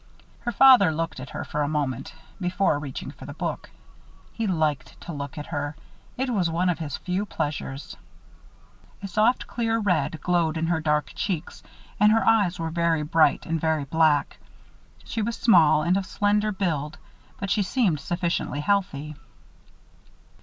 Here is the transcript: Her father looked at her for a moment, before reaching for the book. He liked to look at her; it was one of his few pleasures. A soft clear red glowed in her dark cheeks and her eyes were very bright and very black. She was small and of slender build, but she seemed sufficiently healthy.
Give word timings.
Her 0.39 0.51
father 0.51 0.91
looked 0.91 1.19
at 1.19 1.29
her 1.29 1.43
for 1.43 1.61
a 1.61 1.67
moment, 1.67 2.15
before 2.39 2.79
reaching 2.79 3.11
for 3.11 3.25
the 3.27 3.35
book. 3.35 3.69
He 4.33 4.47
liked 4.47 4.99
to 5.01 5.13
look 5.13 5.37
at 5.37 5.45
her; 5.45 5.75
it 6.17 6.31
was 6.31 6.49
one 6.49 6.69
of 6.69 6.79
his 6.79 6.97
few 6.97 7.23
pleasures. 7.23 7.95
A 9.03 9.07
soft 9.07 9.45
clear 9.45 9.77
red 9.77 10.19
glowed 10.19 10.57
in 10.57 10.65
her 10.65 10.79
dark 10.81 11.11
cheeks 11.13 11.61
and 11.99 12.11
her 12.11 12.27
eyes 12.27 12.57
were 12.57 12.71
very 12.71 13.03
bright 13.03 13.45
and 13.45 13.61
very 13.61 13.83
black. 13.83 14.39
She 15.05 15.21
was 15.21 15.35
small 15.37 15.83
and 15.83 15.95
of 15.95 16.07
slender 16.07 16.51
build, 16.51 16.97
but 17.39 17.51
she 17.51 17.61
seemed 17.61 17.99
sufficiently 17.99 18.61
healthy. 18.61 19.15